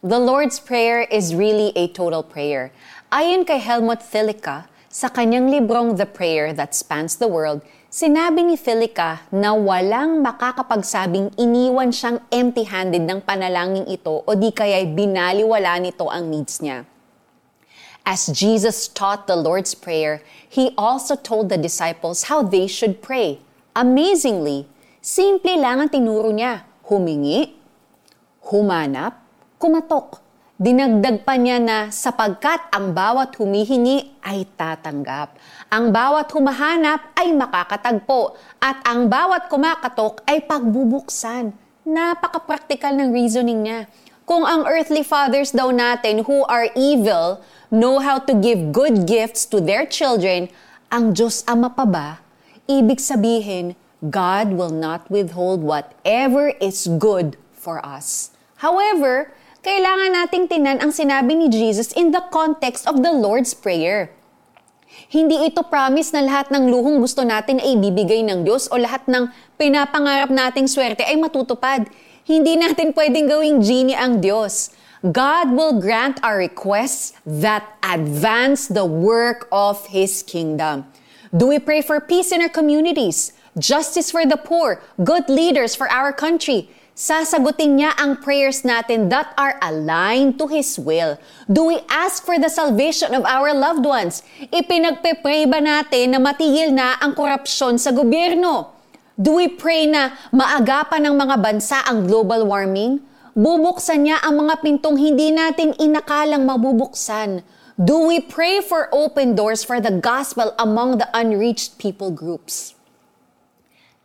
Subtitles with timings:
[0.00, 2.72] The Lord's Prayer is really a total prayer.
[3.12, 7.60] Ayon kay Helmut Thielicke, sa kanyang librong The Prayer That Spans the World,
[7.92, 14.88] sinabi ni Thielicke na walang makakapagsabing iniwan siyang empty-handed ng panalangin ito o di kaya'y
[14.88, 16.88] binaliwala nito ang needs niya.
[18.00, 23.44] As Jesus taught the Lord's Prayer, He also told the disciples how they should pray.
[23.76, 24.64] Amazingly,
[25.04, 26.64] simple lang ang tinuro niya.
[26.88, 27.52] Humingi,
[28.48, 29.20] humanap,
[29.60, 30.24] kumatok.
[30.56, 35.36] Dinagdag pa niya na sapagkat ang bawat humihingi ay tatanggap.
[35.68, 38.36] Ang bawat humahanap ay makakatagpo.
[38.60, 41.52] At ang bawat kumakatok ay pagbubuksan.
[41.84, 43.80] Napaka-practical ng reasoning niya.
[44.24, 47.40] Kung ang earthly fathers daw natin who are evil
[47.72, 50.48] know how to give good gifts to their children,
[50.88, 52.08] ang Diyos Ama pa ba?
[52.64, 58.32] Ibig sabihin, God will not withhold whatever is good for us.
[58.60, 64.08] However, kailangan nating tinan ang sinabi ni Jesus in the context of the Lord's Prayer.
[65.12, 69.04] Hindi ito promise na lahat ng luhong gusto natin ay bibigay ng Diyos o lahat
[69.06, 69.28] ng
[69.60, 71.86] pinapangarap nating swerte ay matutupad.
[72.24, 74.72] Hindi natin pwedeng gawing genie ang Diyos.
[75.04, 80.88] God will grant our requests that advance the work of His kingdom.
[81.32, 85.88] Do we pray for peace in our communities, justice for the poor, good leaders for
[85.88, 86.68] our country,
[87.00, 91.16] sasagutin niya ang prayers natin that are aligned to His will?
[91.48, 94.20] Do we ask for the salvation of our loved ones?
[94.52, 98.76] Ipinagpe-pray ba natin na matigil na ang korupsyon sa gobyerno?
[99.16, 103.00] Do we pray na maagapan ng mga bansa ang global warming?
[103.32, 107.40] Bubuksan niya ang mga pintong hindi natin inakalang mabubuksan.
[107.80, 112.76] Do we pray for open doors for the gospel among the unreached people groups?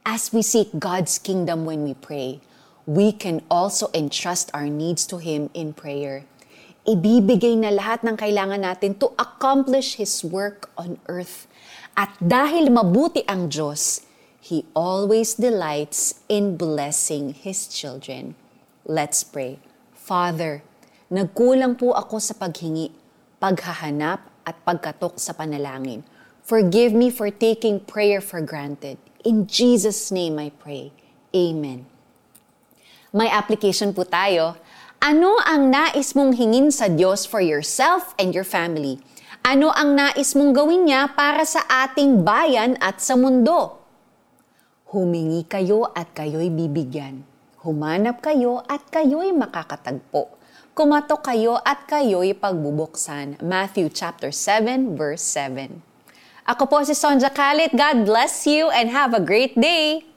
[0.08, 2.40] As we seek God's kingdom when we pray,
[2.86, 6.26] we can also entrust our needs to Him in prayer.
[6.86, 11.50] Ibibigay na lahat ng kailangan natin to accomplish His work on earth.
[11.98, 14.06] At dahil mabuti ang Diyos,
[14.38, 18.38] He always delights in blessing His children.
[18.86, 19.58] Let's pray.
[19.98, 20.62] Father,
[21.10, 22.94] nagkulang po ako sa paghingi,
[23.42, 26.06] paghahanap at pagkatok sa panalangin.
[26.46, 29.02] Forgive me for taking prayer for granted.
[29.26, 30.94] In Jesus' name I pray.
[31.34, 31.95] Amen.
[33.16, 34.60] May application po tayo.
[35.00, 39.00] Ano ang nais mong hingin sa Diyos for yourself and your family?
[39.40, 43.80] Ano ang nais mong gawin niya para sa ating bayan at sa mundo?
[44.92, 47.24] Humingi kayo at kayo'y bibigyan.
[47.64, 50.36] Humanap kayo at kayo'y makakatagpo.
[50.76, 53.40] Kumatok kayo at kayo'y pagbubuksan.
[53.40, 55.80] Matthew chapter 7 verse 7.
[56.52, 57.72] Ako po si Sonja Kalit.
[57.72, 60.15] God bless you and have a great day!